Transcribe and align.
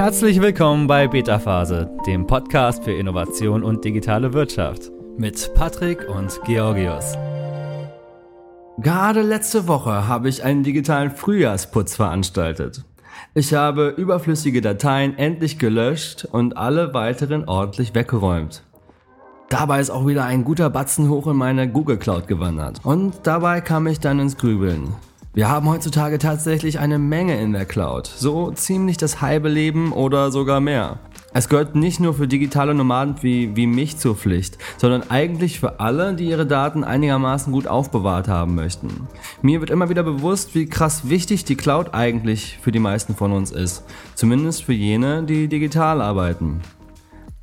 Herzlich 0.00 0.40
willkommen 0.40 0.86
bei 0.86 1.06
Beta 1.08 1.38
Phase, 1.38 1.90
dem 2.06 2.26
Podcast 2.26 2.84
für 2.84 2.92
Innovation 2.92 3.62
und 3.62 3.84
digitale 3.84 4.32
Wirtschaft 4.32 4.90
mit 5.18 5.52
Patrick 5.54 6.08
und 6.08 6.40
Georgios. 6.46 7.18
Gerade 8.78 9.20
letzte 9.20 9.68
Woche 9.68 10.08
habe 10.08 10.30
ich 10.30 10.42
einen 10.42 10.62
digitalen 10.62 11.10
Frühjahrsputz 11.10 11.96
veranstaltet. 11.96 12.82
Ich 13.34 13.52
habe 13.52 13.88
überflüssige 13.88 14.62
Dateien 14.62 15.18
endlich 15.18 15.58
gelöscht 15.58 16.24
und 16.24 16.56
alle 16.56 16.94
weiteren 16.94 17.46
ordentlich 17.46 17.94
weggeräumt. 17.94 18.62
Dabei 19.50 19.80
ist 19.80 19.90
auch 19.90 20.06
wieder 20.06 20.24
ein 20.24 20.44
guter 20.44 20.70
Batzen 20.70 21.10
hoch 21.10 21.26
in 21.26 21.36
meine 21.36 21.70
Google 21.70 21.98
Cloud 21.98 22.26
gewandert. 22.26 22.80
Und 22.84 23.16
dabei 23.24 23.60
kam 23.60 23.86
ich 23.86 24.00
dann 24.00 24.18
ins 24.18 24.38
Grübeln. 24.38 24.94
Wir 25.32 25.48
haben 25.48 25.68
heutzutage 25.68 26.18
tatsächlich 26.18 26.80
eine 26.80 26.98
Menge 26.98 27.40
in 27.40 27.52
der 27.52 27.64
Cloud. 27.64 28.08
So 28.08 28.50
ziemlich 28.50 28.96
das 28.96 29.20
halbe 29.20 29.48
Leben 29.48 29.92
oder 29.92 30.32
sogar 30.32 30.58
mehr. 30.58 30.98
Es 31.32 31.48
gehört 31.48 31.76
nicht 31.76 32.00
nur 32.00 32.14
für 32.14 32.26
digitale 32.26 32.74
Nomaden 32.74 33.14
wie, 33.20 33.54
wie 33.54 33.68
mich 33.68 33.96
zur 33.96 34.16
Pflicht, 34.16 34.58
sondern 34.76 35.08
eigentlich 35.08 35.60
für 35.60 35.78
alle, 35.78 36.14
die 36.14 36.26
ihre 36.26 36.46
Daten 36.46 36.82
einigermaßen 36.82 37.52
gut 37.52 37.68
aufbewahrt 37.68 38.26
haben 38.26 38.56
möchten. 38.56 39.06
Mir 39.40 39.60
wird 39.60 39.70
immer 39.70 39.88
wieder 39.88 40.02
bewusst, 40.02 40.56
wie 40.56 40.66
krass 40.66 41.08
wichtig 41.08 41.44
die 41.44 41.54
Cloud 41.54 41.94
eigentlich 41.94 42.58
für 42.60 42.72
die 42.72 42.80
meisten 42.80 43.14
von 43.14 43.30
uns 43.30 43.52
ist. 43.52 43.84
Zumindest 44.16 44.64
für 44.64 44.72
jene, 44.72 45.22
die 45.22 45.46
digital 45.46 46.02
arbeiten. 46.02 46.60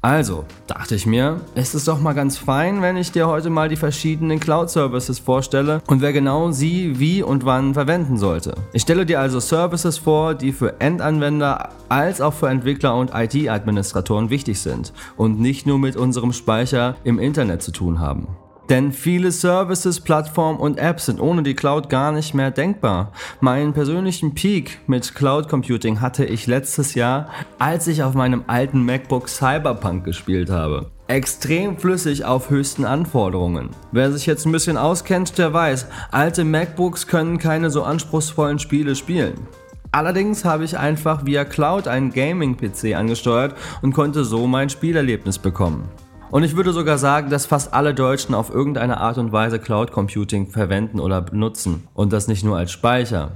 Also, 0.02 0.46
dachte 0.68 0.94
ich 0.94 1.08
mir, 1.08 1.42
ist 1.56 1.74
es 1.74 1.86
doch 1.86 2.00
mal 2.00 2.14
ganz 2.14 2.38
fein, 2.38 2.84
wenn 2.84 2.98
ich 2.98 3.12
dir 3.12 3.28
heute 3.28 3.50
mal 3.50 3.68
die 3.68 3.76
verschiedenen 3.76 4.40
Cloud-Services 4.40 5.18
vorstelle 5.20 5.82
und 5.88 6.02
wer 6.02 6.14
genau 6.14 6.52
sie 6.52 7.00
wie 7.00 7.24
und 7.24 7.46
wann 7.46 7.74
verwenden 7.74 8.18
sollte. 8.18 8.56
Ich 8.74 8.84
stelle 8.84 9.08
dir 9.08 9.20
also 9.20 9.40
Services 9.40 9.98
vor, 9.98 10.36
die 10.36 10.54
für 10.54 10.80
Endanwender 10.80 11.70
als 11.90 12.22
auch 12.22 12.34
für 12.34 12.48
Entwickler 12.48 12.96
und 12.96 13.12
IT-Administratoren 13.14 14.30
wichtig 14.30 14.62
sind 14.62 14.94
und 15.18 15.40
nicht 15.40 15.66
nur 15.66 15.80
mit 15.80 15.96
unserem 15.96 16.32
Speicher 16.32 16.96
im 17.04 17.18
Internet 17.18 17.64
zu 17.64 17.72
tun 17.72 18.00
haben. 18.00 18.28
Denn 18.70 18.92
viele 18.92 19.32
Services, 19.32 20.02
Plattformen 20.02 20.60
und 20.60 20.78
Apps 20.78 21.06
sind 21.06 21.22
ohne 21.22 21.42
die 21.44 21.54
Cloud 21.54 21.90
gar 21.90 22.12
nicht 22.12 22.34
mehr 22.34 22.52
denkbar. 22.52 23.14
Meinen 23.40 23.74
persönlichen 23.74 24.34
Peak 24.36 24.80
mit 24.88 25.16
Cloud 25.16 25.48
Computing 25.48 26.02
hatte 26.02 26.26
ich 26.26 26.48
letztes 26.48 26.94
Jahr, 26.94 27.30
als 27.60 27.88
ich 27.88 28.04
auf 28.04 28.14
meinem 28.14 28.44
alten 28.48 28.84
MacBook 28.84 29.30
Cyberpunk 29.30 30.04
gespielt 30.04 30.50
habe. 30.50 30.92
Extrem 31.08 31.78
flüssig 31.78 32.26
auf 32.26 32.50
höchsten 32.50 32.84
Anforderungen. 32.84 33.70
Wer 33.94 34.12
sich 34.12 34.26
jetzt 34.26 34.46
ein 34.46 34.52
bisschen 34.52 34.76
auskennt, 34.76 35.38
der 35.38 35.54
weiß, 35.54 35.88
alte 36.12 36.44
MacBooks 36.44 37.08
können 37.08 37.38
keine 37.38 37.70
so 37.70 37.84
anspruchsvollen 37.84 38.60
Spiele 38.60 38.94
spielen. 38.94 39.48
Allerdings 39.94 40.44
habe 40.44 40.66
ich 40.66 40.78
einfach 40.78 41.26
via 41.26 41.46
Cloud 41.46 41.88
einen 41.88 42.12
Gaming-PC 42.12 42.96
angesteuert 42.96 43.56
und 43.82 43.94
konnte 43.94 44.26
so 44.26 44.46
mein 44.46 44.70
Spielerlebnis 44.70 45.40
bekommen. 45.40 45.90
Und 46.30 46.44
ich 46.44 46.56
würde 46.56 46.74
sogar 46.74 46.98
sagen, 46.98 47.30
dass 47.30 47.46
fast 47.46 47.74
alle 47.74 47.94
Deutschen 47.94 48.36
auf 48.36 48.54
irgendeine 48.54 49.00
Art 49.00 49.18
und 49.18 49.32
Weise 49.32 49.60
Cloud 49.60 49.92
Computing 49.92 50.48
verwenden 50.48 51.00
oder 51.00 51.22
benutzen. 51.22 51.88
Und 51.94 52.12
das 52.12 52.28
nicht 52.28 52.44
nur 52.44 52.58
als 52.58 52.72
Speicher. 52.72 53.32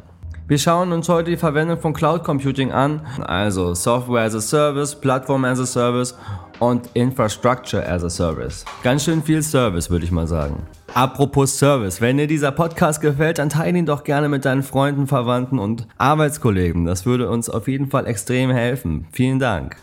Wir 0.48 0.58
schauen 0.58 0.92
uns 0.92 1.08
heute 1.08 1.31
die 1.31 1.38
Verwendung 1.38 1.80
von 1.80 1.94
Cloud 1.94 2.25
Computing 2.25 2.73
an, 2.73 3.02
also 3.22 3.73
Software 3.73 4.23
as 4.23 4.36
a 4.36 4.42
Service, 4.42 4.94
Plattform 4.94 5.45
as 5.45 5.61
a 5.61 5.66
Service 5.66 6.14
und 6.59 6.89
Infrastructure 6.94 7.88
as 7.88 8.03
a 8.03 8.09
Service. 8.09 8.66
Ganz 8.83 9.05
schön 9.05 9.23
viel 9.23 9.42
Service, 9.42 9.89
würde 9.89 10.03
ich 10.03 10.11
mal 10.11 10.28
sagen. 10.28 10.64
Apropos 10.94 11.58
Service, 11.58 12.02
wenn 12.02 12.17
dir 12.17 12.28
dieser 12.28 12.52
Podcast 12.52 13.00
gefällt, 13.00 13.38
dann 13.38 13.48
teile 13.48 13.78
ihn 13.78 13.86
doch 13.86 14.03
gerne 14.03 14.28
mit 14.28 14.44
deinen 14.44 14.61
Freunden, 14.61 15.08
Verwandten 15.08 15.58
und 15.58 15.88
Arbeitskollegen. 15.98 16.83
Das 16.83 17.05
würde 17.05 17.30
uns 17.30 17.50
auf 17.50 17.70
jeden 17.70 17.89
Fall 17.89 18.05
extrem 18.05 18.52
helfen. 18.52 19.08
Vielen 19.14 19.39
Dank. 19.39 19.78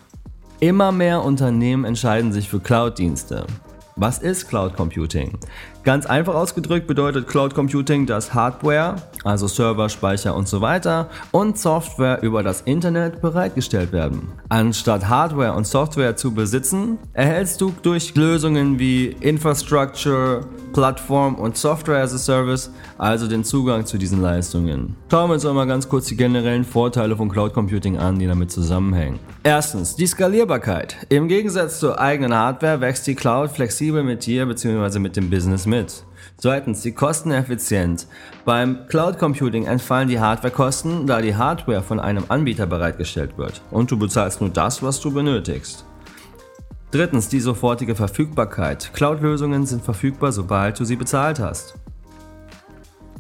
Immer 0.61 0.91
mehr 0.91 1.23
Unternehmen 1.23 1.85
entscheiden 1.85 2.33
sich 2.33 2.49
für 2.49 2.59
Cloud-Dienste. 2.59 3.47
Was 3.95 4.19
ist 4.19 4.49
Cloud 4.49 4.75
Computing? 4.75 5.39
Ganz 5.85 6.07
einfach 6.07 6.35
ausgedrückt 6.35 6.87
bedeutet 6.87 7.29
Cloud 7.29 7.55
Computing, 7.55 8.07
dass 8.07 8.35
Hardware, 8.35 8.97
also 9.25 9.47
Server, 9.47 9.89
Speicher 9.89 10.35
und 10.35 10.49
so 10.49 10.61
weiter, 10.61 11.09
und 11.31 11.59
Software 11.59 12.23
über 12.23 12.43
das 12.43 12.63
Internet 12.63 13.21
bereitgestellt 13.21 13.93
werden. 13.93 14.29
Anstatt 14.49 15.09
Hardware 15.09 15.55
und 15.55 15.67
Software 15.67 16.17
zu 16.17 16.35
besitzen, 16.35 16.99
erhältst 17.13 17.61
du 17.61 17.73
durch 17.83 18.15
Lösungen 18.15 18.79
wie 18.79 19.07
Infrastructure, 19.21 20.43
Plattform 20.73 21.37
und 21.37 21.57
Software 21.57 22.03
as 22.03 22.13
a 22.13 22.19
Service 22.19 22.71
also 22.99 23.29
den 23.29 23.45
Zugang 23.45 23.87
zu 23.87 23.97
diesen 23.97 24.21
Leistungen. 24.21 24.97
Schauen 25.11 25.31
wir 25.31 25.35
uns 25.35 25.47
einmal 25.47 25.67
ganz 25.67 25.89
kurz 25.89 26.07
die 26.07 26.17
generellen 26.17 26.65
Vorteile 26.65 27.17
von 27.17 27.29
Cloud 27.29 27.55
Computing 27.55 27.97
an, 27.97 28.19
die 28.19 28.27
damit 28.27 28.51
zusammenhängen. 28.51 29.19
Erstens, 29.45 29.97
die 29.97 30.07
Skalierbarkeit. 30.07 30.97
Im 31.09 31.29
Gegensatz 31.29 31.79
zur 31.79 31.99
eigenen 31.99 32.35
Hardware 32.35 32.81
wächst 32.81 33.07
die 33.07 33.15
Cloud 33.15 33.51
flexibel 33.51 34.03
mit 34.03 34.27
dir 34.27 34.47
bzw. 34.47 34.99
mit 34.99 35.17
dem 35.17 35.31
Business 35.31 35.65
mit. 35.65 35.78
Zweitens, 36.37 36.83
die 36.83 36.93
Kosteneffizienz. 36.93 38.09
Beim 38.45 38.87
Cloud 38.89 39.19
Computing 39.19 39.67
entfallen 39.67 40.09
die 40.09 40.21
Hardwarekosten, 40.21 41.07
da 41.07 41.21
die 41.21 41.37
Hardware 41.37 41.83
von 41.83 42.01
einem 42.01 42.25
Anbieter 42.29 42.67
bereitgestellt 42.67 43.39
wird 43.39 43.63
und 43.71 43.91
du 43.91 43.99
bezahlst 43.99 44.41
nur 44.41 44.51
das, 44.51 44.83
was 44.83 45.01
du 45.01 45.13
benötigst. 45.13 45.85
Drittens, 46.91 47.29
die 47.29 47.41
sofortige 47.41 47.95
Verfügbarkeit. 47.95 48.93
Cloud-Lösungen 48.95 49.67
sind 49.67 49.85
verfügbar, 49.85 50.33
sobald 50.33 50.81
du 50.81 50.85
sie 50.85 50.97
bezahlt 50.97 51.39
hast. 51.39 51.75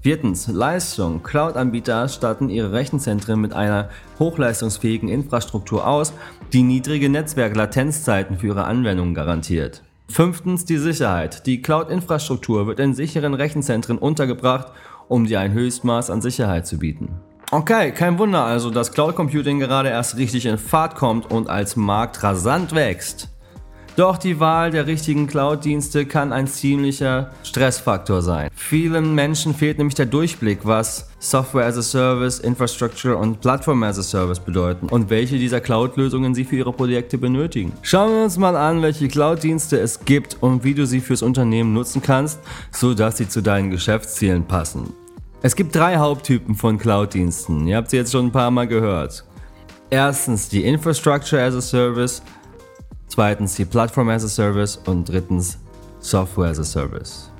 Viertens, 0.00 0.46
Leistung. 0.46 1.22
Cloud-Anbieter 1.22 2.08
statten 2.08 2.48
ihre 2.48 2.72
Rechenzentren 2.72 3.40
mit 3.40 3.52
einer 3.52 3.90
hochleistungsfähigen 4.18 5.08
Infrastruktur 5.08 5.86
aus, 5.86 6.14
die 6.52 6.62
niedrige 6.62 7.08
Netzwerk-Latenzzeiten 7.08 8.38
für 8.38 8.46
ihre 8.46 8.64
Anwendungen 8.64 9.14
garantiert. 9.14 9.82
Fünftens 10.10 10.64
die 10.64 10.78
Sicherheit. 10.78 11.46
Die 11.46 11.60
Cloud-Infrastruktur 11.60 12.66
wird 12.66 12.80
in 12.80 12.94
sicheren 12.94 13.34
Rechenzentren 13.34 13.98
untergebracht, 13.98 14.72
um 15.06 15.26
dir 15.26 15.40
ein 15.40 15.52
Höchstmaß 15.52 16.10
an 16.10 16.22
Sicherheit 16.22 16.66
zu 16.66 16.78
bieten. 16.78 17.20
Okay, 17.50 17.92
kein 17.92 18.18
Wunder 18.18 18.44
also, 18.44 18.70
dass 18.70 18.92
Cloud 18.92 19.14
Computing 19.14 19.58
gerade 19.58 19.90
erst 19.90 20.16
richtig 20.16 20.46
in 20.46 20.58
Fahrt 20.58 20.96
kommt 20.96 21.30
und 21.30 21.48
als 21.48 21.76
Markt 21.76 22.22
rasant 22.22 22.74
wächst. 22.74 23.28
Doch 23.98 24.16
die 24.16 24.38
Wahl 24.38 24.70
der 24.70 24.86
richtigen 24.86 25.26
Cloud-Dienste 25.26 26.06
kann 26.06 26.32
ein 26.32 26.46
ziemlicher 26.46 27.32
Stressfaktor 27.42 28.22
sein. 28.22 28.48
Vielen 28.54 29.12
Menschen 29.16 29.56
fehlt 29.56 29.78
nämlich 29.78 29.96
der 29.96 30.06
Durchblick, 30.06 30.60
was 30.62 31.08
Software 31.18 31.66
as 31.66 31.76
a 31.76 31.82
Service, 31.82 32.38
Infrastructure 32.38 33.16
und 33.16 33.40
Platform 33.40 33.82
as 33.82 33.98
a 33.98 34.04
Service 34.04 34.38
bedeuten 34.38 34.86
und 34.86 35.10
welche 35.10 35.36
dieser 35.36 35.60
Cloud-Lösungen 35.60 36.32
sie 36.32 36.44
für 36.44 36.54
ihre 36.54 36.72
Projekte 36.72 37.18
benötigen. 37.18 37.72
Schauen 37.82 38.12
wir 38.12 38.22
uns 38.22 38.38
mal 38.38 38.54
an, 38.54 38.82
welche 38.82 39.08
Cloud-Dienste 39.08 39.80
es 39.80 40.04
gibt 40.04 40.36
und 40.40 40.62
wie 40.62 40.74
du 40.74 40.86
sie 40.86 41.00
fürs 41.00 41.22
Unternehmen 41.22 41.72
nutzen 41.72 42.00
kannst, 42.00 42.38
sodass 42.70 43.16
sie 43.16 43.28
zu 43.28 43.42
deinen 43.42 43.72
Geschäftszielen 43.72 44.44
passen. 44.44 44.92
Es 45.42 45.56
gibt 45.56 45.74
drei 45.74 45.96
Haupttypen 45.96 46.54
von 46.54 46.78
Cloud-Diensten. 46.78 47.66
Ihr 47.66 47.76
habt 47.76 47.90
sie 47.90 47.96
jetzt 47.96 48.12
schon 48.12 48.26
ein 48.26 48.32
paar 48.32 48.52
Mal 48.52 48.68
gehört. 48.68 49.24
Erstens 49.90 50.48
die 50.48 50.62
Infrastructure 50.62 51.42
as 51.42 51.56
a 51.56 51.60
Service, 51.60 52.22
zweitens 53.08 53.56
die 53.56 53.64
Plattform 53.64 54.08
as 54.10 54.24
a 54.24 54.28
Service 54.28 54.80
und 54.86 55.08
drittens 55.08 55.58
Software 56.00 56.50
as 56.50 56.60
a 56.60 56.64
Service. 56.64 57.30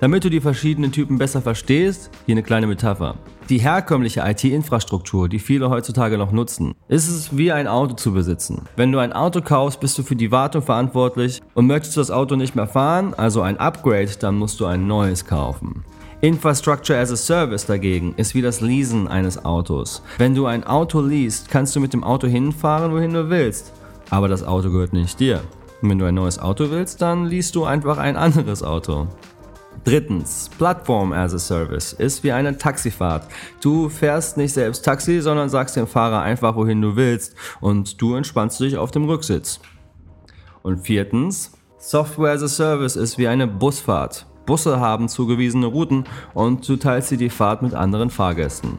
Damit 0.00 0.24
du 0.24 0.30
die 0.30 0.40
verschiedenen 0.40 0.92
Typen 0.92 1.18
besser 1.18 1.42
verstehst, 1.42 2.10
hier 2.24 2.32
eine 2.32 2.42
kleine 2.42 2.66
Metapher. 2.66 3.16
Die 3.50 3.58
herkömmliche 3.58 4.22
IT-Infrastruktur, 4.24 5.28
die 5.28 5.38
viele 5.38 5.68
heutzutage 5.68 6.16
noch 6.16 6.32
nutzen, 6.32 6.74
ist 6.88 7.08
es 7.08 7.36
wie 7.36 7.52
ein 7.52 7.66
Auto 7.66 7.94
zu 7.94 8.12
besitzen. 8.12 8.62
Wenn 8.76 8.92
du 8.92 8.98
ein 8.98 9.12
Auto 9.12 9.42
kaufst, 9.42 9.78
bist 9.80 9.98
du 9.98 10.02
für 10.02 10.16
die 10.16 10.30
Wartung 10.30 10.62
verantwortlich 10.62 11.42
und 11.52 11.66
möchtest 11.66 11.96
du 11.96 12.00
das 12.00 12.10
Auto 12.10 12.36
nicht 12.36 12.56
mehr 12.56 12.66
fahren, 12.66 13.12
also 13.12 13.42
ein 13.42 13.58
Upgrade, 13.58 14.10
dann 14.20 14.36
musst 14.36 14.58
du 14.60 14.66
ein 14.66 14.86
neues 14.86 15.26
kaufen. 15.26 15.84
Infrastructure 16.22 16.98
as 16.98 17.10
a 17.10 17.16
Service 17.16 17.66
dagegen 17.66 18.14
ist 18.16 18.34
wie 18.34 18.42
das 18.42 18.60
Leasen 18.60 19.08
eines 19.08 19.44
Autos. 19.44 20.02
Wenn 20.16 20.34
du 20.34 20.46
ein 20.46 20.64
Auto 20.64 21.00
least, 21.00 21.50
kannst 21.50 21.76
du 21.76 21.80
mit 21.80 21.92
dem 21.92 22.04
Auto 22.04 22.26
hinfahren, 22.26 22.92
wohin 22.92 23.12
du 23.12 23.28
willst 23.28 23.72
aber 24.10 24.28
das 24.28 24.42
Auto 24.42 24.70
gehört 24.70 24.92
nicht 24.92 25.18
dir. 25.20 25.42
Und 25.80 25.88
wenn 25.88 25.98
du 25.98 26.04
ein 26.04 26.14
neues 26.14 26.38
Auto 26.38 26.70
willst, 26.70 27.00
dann 27.00 27.24
liest 27.24 27.54
du 27.54 27.64
einfach 27.64 27.98
ein 27.98 28.16
anderes 28.16 28.62
Auto. 28.62 29.08
Drittens, 29.84 30.50
Plattform 30.58 31.12
as 31.12 31.32
a 31.32 31.38
Service 31.38 31.94
ist 31.94 32.22
wie 32.22 32.32
eine 32.32 32.58
Taxifahrt. 32.58 33.26
Du 33.62 33.88
fährst 33.88 34.36
nicht 34.36 34.52
selbst 34.52 34.84
Taxi, 34.84 35.20
sondern 35.20 35.48
sagst 35.48 35.76
dem 35.76 35.86
Fahrer 35.86 36.20
einfach, 36.20 36.54
wohin 36.54 36.82
du 36.82 36.96
willst 36.96 37.34
und 37.60 38.00
du 38.02 38.14
entspannst 38.14 38.60
dich 38.60 38.76
auf 38.76 38.90
dem 38.90 39.04
Rücksitz. 39.04 39.60
Und 40.62 40.80
viertens, 40.80 41.52
Software 41.78 42.32
as 42.32 42.42
a 42.42 42.48
Service 42.48 42.96
ist 42.96 43.16
wie 43.16 43.28
eine 43.28 43.46
Busfahrt. 43.46 44.26
Busse 44.44 44.80
haben 44.80 45.08
zugewiesene 45.08 45.66
Routen 45.66 46.04
und 46.34 46.68
du 46.68 46.76
teilst 46.76 47.10
dir 47.10 47.16
die 47.16 47.30
Fahrt 47.30 47.62
mit 47.62 47.72
anderen 47.72 48.10
Fahrgästen. 48.10 48.76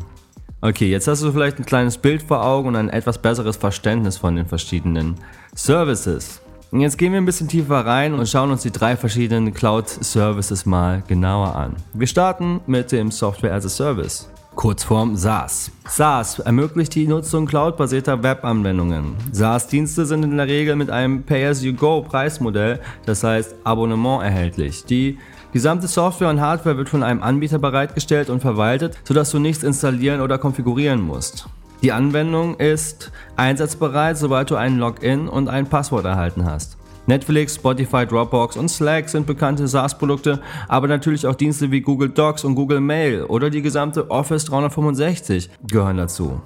Okay, 0.64 0.92
jetzt 0.92 1.08
hast 1.08 1.24
du 1.24 1.32
vielleicht 1.32 1.58
ein 1.58 1.66
kleines 1.66 1.98
Bild 1.98 2.22
vor 2.22 2.46
Augen 2.46 2.68
und 2.68 2.76
ein 2.76 2.90
etwas 2.90 3.18
besseres 3.18 3.58
Verständnis 3.58 4.18
von 4.18 4.36
den 4.36 4.46
verschiedenen 4.46 5.16
Services. 5.56 6.40
Und 6.70 6.82
jetzt 6.82 7.00
gehen 7.00 7.14
wir 7.14 7.20
ein 7.20 7.26
bisschen 7.26 7.48
tiefer 7.48 7.84
rein 7.84 8.14
und 8.14 8.30
schauen 8.30 8.52
uns 8.52 8.62
die 8.62 8.70
drei 8.70 8.96
verschiedenen 8.96 9.56
Cloud 9.56 9.90
Services 9.90 10.68
mal 10.68 11.02
genauer 11.08 11.56
an. 11.56 11.78
Wir 11.94 12.06
starten 12.06 12.62
mit 12.68 12.92
dem 12.92 13.10
Software 13.10 13.56
as 13.56 13.66
a 13.66 13.70
Service. 13.70 14.30
Kurzform 14.54 15.16
SaaS. 15.16 15.72
SaaS 15.88 16.38
ermöglicht 16.38 16.94
die 16.94 17.08
Nutzung 17.08 17.48
cloudbasierter 17.48 18.22
Webanwendungen. 18.22 19.16
SaaS-Dienste 19.32 20.06
sind 20.06 20.24
in 20.24 20.38
der 20.38 20.46
Regel 20.46 20.76
mit 20.76 20.92
einem 20.92 21.24
Pay-as-you-go-Preismodell, 21.24 22.80
das 23.08 23.24
heißt 23.24 23.56
Abonnement, 23.64 24.22
erhältlich. 24.22 24.86
Die 24.86 25.18
gesamte 25.54 25.88
Software 25.88 26.30
und 26.30 26.42
Hardware 26.42 26.78
wird 26.78 26.90
von 26.90 27.04
einem 27.04 27.24
Anbieter 27.24 27.60
bereitgestellt 27.60 28.30
und 28.30 28.42
verwaltet, 28.42 28.98
sodass 29.04 29.32
du 29.32 29.40
nichts 29.40 29.64
installieren 29.64 30.22
oder 30.22 30.38
konfigurieren 30.38 31.02
musst. 31.02 31.48
Die 31.82 31.92
Anwendung 31.92 32.60
ist 32.60 33.12
einsatzbereit, 33.38 34.18
sobald 34.18 34.52
du 34.52 34.56
ein 34.56 34.78
Login 34.78 35.28
und 35.28 35.48
ein 35.48 35.68
Passwort 35.68 36.06
erhalten 36.06 36.46
hast. 36.46 36.78
Netflix, 37.08 37.56
Spotify, 37.56 38.06
Dropbox 38.06 38.56
und 38.56 38.70
Slack 38.70 39.10
sind 39.10 39.26
bekannte 39.26 39.68
SaaS-Produkte, 39.68 40.40
aber 40.68 40.88
natürlich 40.88 41.26
auch 41.26 41.34
Dienste 41.34 41.72
wie 41.72 41.82
Google 41.82 42.10
Docs 42.10 42.44
und 42.44 42.54
Google 42.54 42.80
Mail 42.80 43.24
oder 43.24 43.50
die 43.50 43.64
gesamte 43.64 44.12
Office 44.12 44.46
365 44.46 45.50
gehören 45.68 45.98
dazu. 45.98 46.42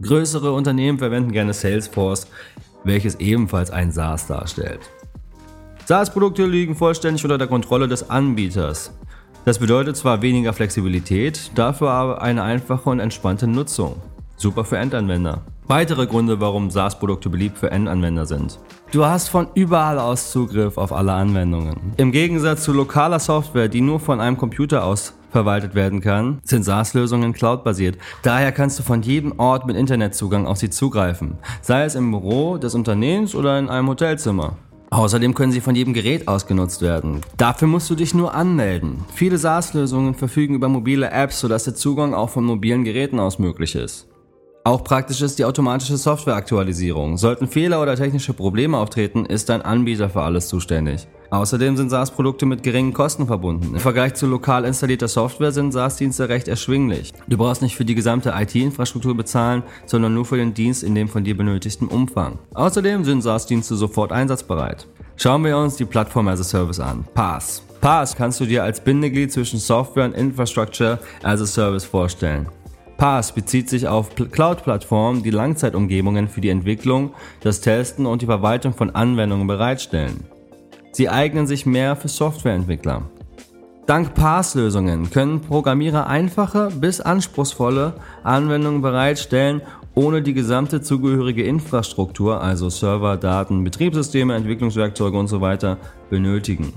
Größere 0.00 0.52
Unternehmen 0.52 0.98
verwenden 0.98 1.32
gerne 1.32 1.52
Salesforce, 1.52 2.28
welches 2.84 3.16
ebenfalls 3.16 3.70
ein 3.70 3.90
SaaS 3.90 4.28
darstellt. 4.28 4.80
SaaS-Produkte 5.86 6.44
liegen 6.46 6.74
vollständig 6.74 7.22
unter 7.22 7.38
der 7.38 7.46
Kontrolle 7.46 7.86
des 7.86 8.10
Anbieters. 8.10 8.90
Das 9.44 9.60
bedeutet 9.60 9.96
zwar 9.96 10.20
weniger 10.20 10.52
Flexibilität, 10.52 11.52
dafür 11.54 11.90
aber 11.90 12.20
eine 12.22 12.42
einfache 12.42 12.90
und 12.90 12.98
entspannte 12.98 13.46
Nutzung. 13.46 13.94
Super 14.36 14.64
für 14.64 14.78
Endanwender. 14.78 15.42
Weitere 15.68 16.08
Gründe, 16.08 16.40
warum 16.40 16.70
SaaS-Produkte 16.70 17.30
beliebt 17.30 17.56
für 17.56 17.70
Endanwender 17.70 18.26
sind. 18.26 18.58
Du 18.90 19.04
hast 19.04 19.28
von 19.28 19.46
überall 19.54 20.00
aus 20.00 20.32
Zugriff 20.32 20.76
auf 20.76 20.92
alle 20.92 21.12
Anwendungen. 21.12 21.76
Im 21.98 22.10
Gegensatz 22.10 22.64
zu 22.64 22.72
lokaler 22.72 23.20
Software, 23.20 23.68
die 23.68 23.80
nur 23.80 24.00
von 24.00 24.20
einem 24.20 24.36
Computer 24.36 24.84
aus 24.84 25.14
verwaltet 25.30 25.76
werden 25.76 26.00
kann, 26.00 26.38
sind 26.42 26.64
SaaS-Lösungen 26.64 27.32
cloud-basiert. 27.32 27.98
Daher 28.22 28.50
kannst 28.50 28.78
du 28.80 28.82
von 28.82 29.02
jedem 29.02 29.38
Ort 29.38 29.66
mit 29.66 29.76
Internetzugang 29.76 30.46
auf 30.46 30.56
sie 30.56 30.70
zugreifen, 30.70 31.38
sei 31.60 31.84
es 31.84 31.94
im 31.94 32.10
Büro 32.10 32.58
des 32.58 32.74
Unternehmens 32.74 33.36
oder 33.36 33.56
in 33.58 33.68
einem 33.68 33.88
Hotelzimmer. 33.88 34.56
Außerdem 34.96 35.34
können 35.34 35.52
sie 35.52 35.60
von 35.60 35.74
jedem 35.74 35.92
Gerät 35.92 36.26
aus 36.26 36.46
genutzt 36.46 36.80
werden. 36.80 37.20
Dafür 37.36 37.68
musst 37.68 37.90
du 37.90 37.94
dich 37.94 38.14
nur 38.14 38.32
anmelden. 38.32 39.04
Viele 39.12 39.36
SaaS-Lösungen 39.36 40.14
verfügen 40.14 40.54
über 40.54 40.70
mobile 40.70 41.10
Apps, 41.10 41.38
sodass 41.38 41.64
der 41.64 41.74
Zugang 41.74 42.14
auch 42.14 42.30
von 42.30 42.44
mobilen 42.44 42.82
Geräten 42.82 43.20
aus 43.20 43.38
möglich 43.38 43.74
ist. 43.74 44.08
Auch 44.66 44.82
praktisch 44.82 45.22
ist 45.22 45.38
die 45.38 45.44
automatische 45.44 45.96
Softwareaktualisierung. 45.96 47.18
Sollten 47.18 47.46
Fehler 47.46 47.80
oder 47.80 47.94
technische 47.94 48.32
Probleme 48.32 48.76
auftreten, 48.78 49.24
ist 49.24 49.48
dein 49.48 49.62
Anbieter 49.62 50.10
für 50.10 50.22
alles 50.22 50.48
zuständig. 50.48 51.06
Außerdem 51.30 51.76
sind 51.76 51.90
SaaS-Produkte 51.90 52.46
mit 52.46 52.64
geringen 52.64 52.92
Kosten 52.92 53.28
verbunden. 53.28 53.74
Im 53.74 53.78
Vergleich 53.78 54.14
zu 54.14 54.26
lokal 54.26 54.64
installierter 54.64 55.06
Software 55.06 55.52
sind 55.52 55.70
SaaS-Dienste 55.70 56.28
recht 56.28 56.48
erschwinglich. 56.48 57.12
Du 57.28 57.36
brauchst 57.36 57.62
nicht 57.62 57.76
für 57.76 57.84
die 57.84 57.94
gesamte 57.94 58.34
IT-Infrastruktur 58.36 59.16
bezahlen, 59.16 59.62
sondern 59.86 60.14
nur 60.14 60.24
für 60.24 60.36
den 60.36 60.52
Dienst 60.52 60.82
in 60.82 60.96
dem 60.96 61.06
von 61.06 61.22
dir 61.22 61.36
benötigten 61.36 61.86
Umfang. 61.86 62.40
Außerdem 62.54 63.04
sind 63.04 63.22
SaaS-Dienste 63.22 63.76
sofort 63.76 64.10
einsatzbereit. 64.10 64.88
Schauen 65.14 65.44
wir 65.44 65.56
uns 65.56 65.76
die 65.76 65.84
Plattform 65.84 66.26
as 66.26 66.40
a 66.40 66.44
Service 66.44 66.80
an. 66.80 67.04
PaaS. 67.14 67.62
PaaS 67.80 68.16
kannst 68.16 68.40
du 68.40 68.46
dir 68.46 68.64
als 68.64 68.80
Bindeglied 68.80 69.30
zwischen 69.30 69.60
Software 69.60 70.06
und 70.06 70.16
Infrastructure 70.16 70.98
as 71.22 71.40
a 71.40 71.46
Service 71.46 71.84
vorstellen. 71.84 72.48
PaaS 72.96 73.32
bezieht 73.32 73.68
sich 73.68 73.88
auf 73.88 74.14
Cloud-Plattformen, 74.14 75.22
die 75.22 75.30
Langzeitumgebungen 75.30 76.28
für 76.28 76.40
die 76.40 76.48
Entwicklung, 76.48 77.12
das 77.40 77.60
Testen 77.60 78.06
und 78.06 78.22
die 78.22 78.26
Verwaltung 78.26 78.72
von 78.72 78.94
Anwendungen 78.94 79.46
bereitstellen. 79.46 80.24
Sie 80.92 81.08
eignen 81.08 81.46
sich 81.46 81.66
mehr 81.66 81.94
für 81.96 82.08
Softwareentwickler. 82.08 83.02
Dank 83.86 84.14
PaaS-Lösungen 84.14 85.10
können 85.10 85.40
Programmierer 85.40 86.06
einfache 86.06 86.70
bis 86.74 87.00
anspruchsvolle 87.00 87.94
Anwendungen 88.24 88.82
bereitstellen, 88.82 89.60
ohne 89.94 90.22
die 90.22 90.34
gesamte 90.34 90.82
zugehörige 90.82 91.44
Infrastruktur, 91.44 92.42
also 92.42 92.68
Server, 92.68 93.16
Daten, 93.16 93.62
Betriebssysteme, 93.62 94.34
Entwicklungswerkzeuge 94.34 95.16
usw. 95.16 95.56
So 95.60 95.76
benötigen. 96.10 96.72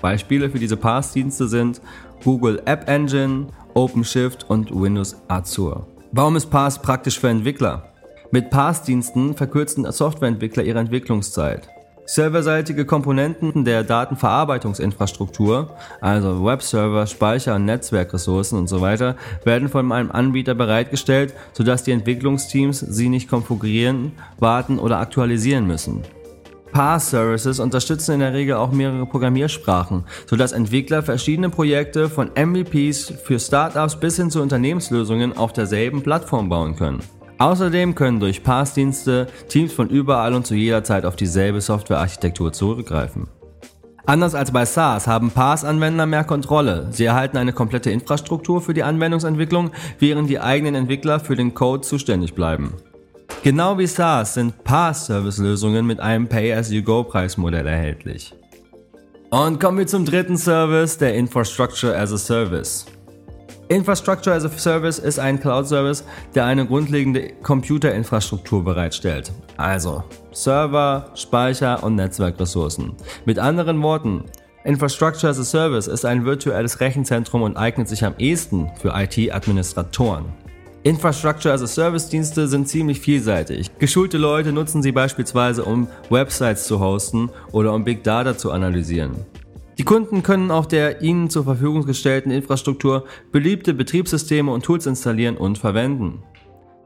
Beispiele 0.00 0.50
für 0.50 0.58
diese 0.58 0.76
PaaS-Dienste 0.76 1.48
sind 1.48 1.80
Google 2.22 2.62
App 2.66 2.88
Engine, 2.88 3.46
OpenShift 3.74 4.48
und 4.48 4.70
Windows 4.70 5.16
Azure. 5.28 5.86
Warum 6.12 6.36
ist 6.36 6.50
PaaS 6.50 6.80
praktisch 6.80 7.18
für 7.18 7.28
Entwickler? 7.28 7.92
Mit 8.30 8.50
PaaS-Diensten 8.50 9.34
verkürzen 9.34 9.90
Softwareentwickler 9.90 10.62
ihre 10.62 10.78
Entwicklungszeit. 10.78 11.68
Serverseitige 12.06 12.84
Komponenten 12.84 13.64
der 13.64 13.82
Datenverarbeitungsinfrastruktur, 13.82 15.70
also 16.02 16.44
Webserver, 16.44 17.06
Speicher 17.06 17.54
und 17.54 17.64
Netzwerkressourcen 17.64 18.60
usw., 18.62 18.96
so 18.96 19.14
werden 19.46 19.68
von 19.70 19.90
einem 19.90 20.10
Anbieter 20.10 20.54
bereitgestellt, 20.54 21.32
sodass 21.54 21.82
die 21.82 21.92
Entwicklungsteams 21.92 22.80
sie 22.80 23.08
nicht 23.08 23.30
konfigurieren, 23.30 24.12
warten 24.38 24.78
oder 24.78 24.98
aktualisieren 24.98 25.66
müssen. 25.66 26.02
PaaS-Services 26.74 27.60
unterstützen 27.60 28.14
in 28.14 28.20
der 28.20 28.34
Regel 28.34 28.56
auch 28.56 28.72
mehrere 28.72 29.06
Programmiersprachen, 29.06 30.04
sodass 30.26 30.50
Entwickler 30.50 31.04
verschiedene 31.04 31.48
Projekte 31.48 32.10
von 32.10 32.32
MVPs 32.34 33.14
für 33.22 33.38
Startups 33.38 33.94
bis 33.94 34.16
hin 34.16 34.28
zu 34.28 34.42
Unternehmenslösungen 34.42 35.36
auf 35.36 35.52
derselben 35.52 36.02
Plattform 36.02 36.48
bauen 36.48 36.74
können. 36.74 37.00
Außerdem 37.38 37.94
können 37.94 38.18
durch 38.18 38.42
PaaS-Dienste 38.42 39.28
Teams 39.48 39.72
von 39.72 39.88
überall 39.88 40.34
und 40.34 40.46
zu 40.46 40.56
jeder 40.56 40.82
Zeit 40.82 41.06
auf 41.06 41.14
dieselbe 41.14 41.60
Softwarearchitektur 41.60 42.52
zurückgreifen. 42.52 43.28
Anders 44.04 44.34
als 44.34 44.50
bei 44.50 44.66
SaaS 44.66 45.06
haben 45.06 45.30
PaaS-Anwender 45.30 46.06
mehr 46.06 46.24
Kontrolle. 46.24 46.88
Sie 46.90 47.04
erhalten 47.04 47.36
eine 47.36 47.52
komplette 47.52 47.90
Infrastruktur 47.90 48.60
für 48.60 48.74
die 48.74 48.82
Anwendungsentwicklung, 48.82 49.70
während 50.00 50.28
die 50.28 50.40
eigenen 50.40 50.74
Entwickler 50.74 51.20
für 51.20 51.36
den 51.36 51.54
Code 51.54 51.82
zuständig 51.82 52.34
bleiben. 52.34 52.74
Genau 53.44 53.76
wie 53.76 53.86
SaaS 53.86 54.32
sind 54.32 54.64
PaaS-Service-Lösungen 54.64 55.84
mit 55.84 56.00
einem 56.00 56.26
Pay-as-you-go-Preismodell 56.26 57.66
erhältlich. 57.66 58.34
Und 59.28 59.60
kommen 59.60 59.76
wir 59.76 59.86
zum 59.86 60.06
dritten 60.06 60.38
Service, 60.38 60.96
der 60.96 61.14
Infrastructure 61.14 61.94
as 61.94 62.10
a 62.10 62.16
Service. 62.16 62.86
Infrastructure 63.68 64.34
as 64.34 64.46
a 64.46 64.48
Service 64.48 64.98
ist 64.98 65.18
ein 65.18 65.38
Cloud-Service, 65.38 66.04
der 66.34 66.46
eine 66.46 66.64
grundlegende 66.64 67.34
Computerinfrastruktur 67.42 68.64
bereitstellt. 68.64 69.30
Also 69.58 70.02
Server, 70.32 71.10
Speicher 71.14 71.84
und 71.84 71.96
Netzwerkressourcen. 71.96 72.94
Mit 73.26 73.38
anderen 73.38 73.82
Worten, 73.82 74.24
Infrastructure 74.64 75.28
as 75.28 75.38
a 75.38 75.44
Service 75.44 75.86
ist 75.86 76.06
ein 76.06 76.24
virtuelles 76.24 76.80
Rechenzentrum 76.80 77.42
und 77.42 77.58
eignet 77.58 77.90
sich 77.90 78.06
am 78.06 78.14
ehesten 78.16 78.70
für 78.80 78.94
IT-Administratoren. 78.96 80.43
Infrastructure 80.84 81.50
as 81.50 81.62
a 81.62 81.66
Service 81.66 82.10
Dienste 82.10 82.46
sind 82.46 82.68
ziemlich 82.68 83.00
vielseitig. 83.00 83.70
Geschulte 83.78 84.18
Leute 84.18 84.52
nutzen 84.52 84.82
sie 84.82 84.92
beispielsweise, 84.92 85.64
um 85.64 85.88
Websites 86.10 86.66
zu 86.66 86.78
hosten 86.78 87.30
oder 87.52 87.72
um 87.72 87.84
Big 87.84 88.04
Data 88.04 88.36
zu 88.36 88.52
analysieren. 88.52 89.12
Die 89.78 89.84
Kunden 89.84 90.22
können 90.22 90.50
auf 90.50 90.68
der 90.68 91.00
ihnen 91.00 91.30
zur 91.30 91.44
Verfügung 91.44 91.86
gestellten 91.86 92.30
Infrastruktur 92.30 93.06
beliebte 93.32 93.72
Betriebssysteme 93.72 94.52
und 94.52 94.62
Tools 94.62 94.84
installieren 94.84 95.38
und 95.38 95.56
verwenden. 95.56 96.22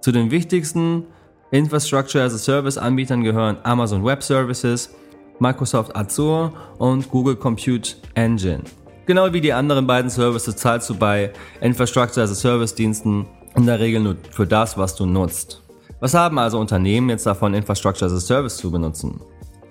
Zu 0.00 0.12
den 0.12 0.30
wichtigsten 0.30 1.02
Infrastructure 1.50 2.22
as 2.22 2.34
a 2.34 2.38
Service 2.38 2.78
Anbietern 2.78 3.24
gehören 3.24 3.56
Amazon 3.64 4.04
Web 4.04 4.22
Services, 4.22 4.94
Microsoft 5.40 5.96
Azure 5.96 6.52
und 6.78 7.10
Google 7.10 7.34
Compute 7.34 7.96
Engine. 8.14 8.62
Genau 9.06 9.32
wie 9.32 9.40
die 9.40 9.52
anderen 9.52 9.88
beiden 9.88 10.08
Services 10.08 10.54
zahlst 10.54 10.88
du 10.88 10.94
bei 10.94 11.32
Infrastructure 11.60 12.22
as 12.22 12.30
a 12.30 12.36
Service 12.36 12.76
Diensten 12.76 13.26
in 13.56 13.66
der 13.66 13.80
Regel 13.80 14.00
nur 14.00 14.16
für 14.30 14.46
das, 14.46 14.76
was 14.78 14.94
du 14.94 15.06
nutzt. 15.06 15.62
Was 16.00 16.14
haben 16.14 16.38
also 16.38 16.58
Unternehmen 16.58 17.10
jetzt 17.10 17.26
davon, 17.26 17.54
Infrastructure 17.54 18.06
as 18.06 18.16
a 18.16 18.20
Service 18.20 18.56
zu 18.56 18.70
benutzen? 18.70 19.20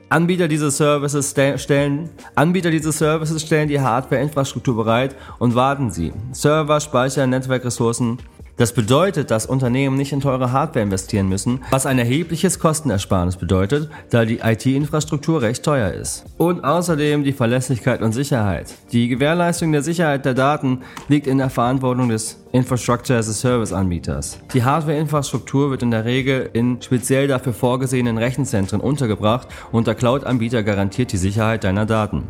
Anbieter 0.09 0.47
dieser 0.47 0.71
Services 0.71 1.35
stellen, 1.57 2.09
Anbieter 2.35 2.71
dieser 2.71 2.93
Services 2.93 3.41
stellen 3.41 3.67
die 3.67 3.79
Hardware-Infrastruktur 3.79 4.75
bereit 4.75 5.15
und 5.39 5.55
warten 5.55 5.91
sie. 5.91 6.13
Server, 6.31 6.79
Speicher, 6.79 7.27
Netzwerkressourcen 7.27 8.17
das 8.57 8.73
bedeutet, 8.73 9.31
dass 9.31 9.45
Unternehmen 9.45 9.97
nicht 9.97 10.11
in 10.11 10.19
teure 10.19 10.51
Hardware 10.51 10.83
investieren 10.83 11.29
müssen, 11.29 11.61
was 11.69 11.85
ein 11.85 11.99
erhebliches 11.99 12.59
Kostenersparnis 12.59 13.37
bedeutet, 13.37 13.89
da 14.09 14.25
die 14.25 14.39
IT-Infrastruktur 14.39 15.41
recht 15.41 15.63
teuer 15.63 15.91
ist. 15.91 16.25
Und 16.37 16.63
außerdem 16.63 17.23
die 17.23 17.33
Verlässlichkeit 17.33 18.01
und 18.01 18.13
Sicherheit. 18.13 18.73
Die 18.91 19.07
Gewährleistung 19.07 19.71
der 19.71 19.83
Sicherheit 19.83 20.25
der 20.25 20.33
Daten 20.33 20.81
liegt 21.07 21.27
in 21.27 21.37
der 21.37 21.49
Verantwortung 21.49 22.09
des 22.09 22.43
Infrastructure 22.51 23.19
as 23.19 23.29
a 23.29 23.33
Service 23.33 23.71
Anbieters. 23.71 24.39
Die 24.53 24.63
Hardware-Infrastruktur 24.63 25.69
wird 25.69 25.83
in 25.83 25.91
der 25.91 26.05
Regel 26.05 26.49
in 26.53 26.81
speziell 26.81 27.27
dafür 27.27 27.53
vorgesehenen 27.53 28.17
Rechenzentren 28.17 28.81
untergebracht 28.81 29.47
und 29.71 29.85
der 29.85 29.95
Cloud-Anbieter 29.95 30.63
garantiert 30.63 31.11
die 31.11 31.17
Sicherheit 31.17 31.63
deiner 31.63 31.85
Daten. 31.85 32.23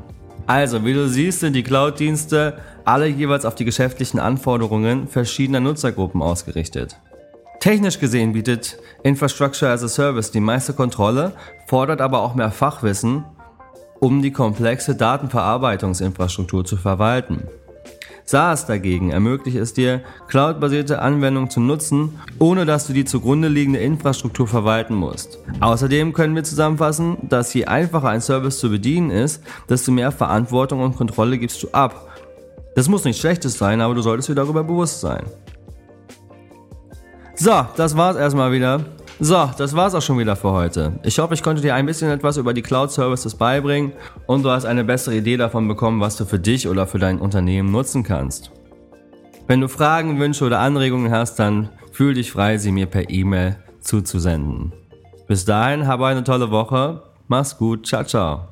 Also, 0.47 0.85
wie 0.85 0.93
du 0.93 1.09
siehst, 1.09 1.41
sind 1.41 1.53
die 1.53 1.63
Cloud-Dienste 1.63 2.57
alle 2.85 3.07
jeweils 3.07 3.43
auf 3.43 3.55
die 3.55 3.65
geschäftlichen 3.65 4.17
Anforderungen 4.17 5.09
verschiedener 5.09 5.59
Nutzergruppen 5.59 6.21
ausgerichtet. 6.21 6.97
Technisch 7.59 7.99
gesehen 7.99 8.31
bietet 8.31 8.77
Infrastructure 9.03 9.69
as 9.69 9.83
a 9.83 9.89
Service 9.89 10.31
die 10.31 10.39
meiste 10.39 10.71
Kontrolle, 10.71 11.33
fordert 11.65 11.99
aber 11.99 12.21
auch 12.21 12.33
mehr 12.33 12.51
Fachwissen, 12.51 13.25
um 13.99 14.21
die 14.21 14.31
komplexe 14.31 14.95
Datenverarbeitungsinfrastruktur 14.95 16.63
zu 16.63 16.77
verwalten. 16.77 17.43
SaaS 18.27 18.65
dagegen 18.65 19.11
ermöglicht 19.11 19.57
es 19.57 19.73
dir, 19.73 20.01
cloudbasierte 20.27 21.01
Anwendungen 21.01 21.49
zu 21.49 21.61
nutzen, 21.61 22.19
ohne 22.39 22.65
dass 22.65 22.85
du 22.85 22.91
die 22.91 23.05
zugrunde 23.05 23.47
liegende 23.47 23.79
Infrastruktur 23.79 24.47
verwalten 24.47 24.95
musst. 24.95 25.39
Außerdem 25.61 26.11
können 26.11 26.35
wir 26.35 26.43
zusammenfassen, 26.43 27.17
dass 27.29 27.53
je 27.53 27.65
einfacher 27.65 28.09
ein 28.09 28.19
Service 28.19 28.59
zu 28.59 28.69
bedienen 28.69 29.11
ist, 29.11 29.41
desto 29.69 29.93
mehr 29.93 30.11
Verantwortung 30.11 30.81
und 30.81 30.97
Kontrolle 30.97 31.37
gibst 31.37 31.63
du 31.63 31.69
ab. 31.71 32.09
Das 32.75 32.89
muss 32.89 33.05
nichts 33.05 33.21
Schlechtes 33.21 33.57
sein, 33.57 33.79
aber 33.79 33.95
du 33.95 34.01
solltest 34.01 34.27
dir 34.27 34.35
darüber 34.35 34.65
bewusst 34.65 34.99
sein. 34.99 35.23
So, 37.35 37.65
das 37.77 37.95
war's 37.95 38.17
erstmal 38.17 38.51
wieder. 38.51 38.96
So, 39.19 39.49
das 39.57 39.75
war's 39.75 39.95
auch 39.95 40.01
schon 40.01 40.19
wieder 40.19 40.35
für 40.35 40.51
heute. 40.51 40.99
Ich 41.01 41.17
hoffe, 41.17 41.33
ich 41.33 41.41
konnte 41.41 41.61
dir 41.61 41.73
ein 41.73 41.87
bisschen 41.87 42.11
etwas 42.11 42.37
über 42.37 42.53
die 42.53 42.61
Cloud 42.61 42.91
Services 42.91 43.33
beibringen 43.33 43.93
und 44.27 44.43
du 44.43 44.51
hast 44.51 44.65
eine 44.65 44.83
bessere 44.83 45.15
Idee 45.15 45.37
davon 45.37 45.67
bekommen, 45.67 46.01
was 46.01 46.17
du 46.17 46.25
für 46.25 46.37
dich 46.37 46.67
oder 46.67 46.85
für 46.85 46.99
dein 46.99 47.19
Unternehmen 47.19 47.71
nutzen 47.71 48.03
kannst. 48.03 48.51
Wenn 49.47 49.61
du 49.61 49.69
Fragen, 49.69 50.19
Wünsche 50.19 50.45
oder 50.45 50.59
Anregungen 50.59 51.11
hast, 51.11 51.39
dann 51.39 51.69
fühl 51.91 52.13
dich 52.13 52.31
frei, 52.31 52.59
sie 52.59 52.71
mir 52.71 52.85
per 52.85 53.09
E-Mail 53.09 53.55
zuzusenden. 53.81 54.73
Bis 55.27 55.45
dahin, 55.45 55.87
habe 55.87 56.05
eine 56.05 56.23
tolle 56.23 56.51
Woche. 56.51 57.01
Mach's 57.27 57.57
gut. 57.57 57.87
Ciao, 57.87 58.03
ciao. 58.03 58.47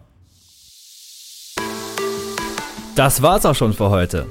Das 2.96 3.22
war's 3.22 3.46
auch 3.46 3.56
schon 3.56 3.74
für 3.74 3.90
heute. 3.90 4.26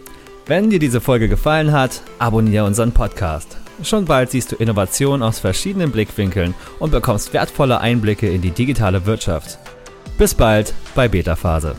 Wenn 0.46 0.68
dir 0.68 0.78
diese 0.78 1.00
Folge 1.00 1.28
gefallen 1.28 1.70
hat, 1.70 2.02
abonniere 2.18 2.64
unseren 2.64 2.92
Podcast. 2.92 3.58
Schon 3.82 4.04
bald 4.04 4.30
siehst 4.30 4.52
du 4.52 4.56
Innovation 4.56 5.22
aus 5.22 5.40
verschiedenen 5.40 5.90
Blickwinkeln 5.90 6.54
und 6.78 6.90
bekommst 6.90 7.32
wertvolle 7.32 7.80
Einblicke 7.80 8.28
in 8.28 8.40
die 8.40 8.50
digitale 8.50 9.04
Wirtschaft. 9.06 9.58
Bis 10.16 10.34
bald 10.34 10.72
bei 10.94 11.08
Beta 11.08 11.34
Phase. 11.34 11.74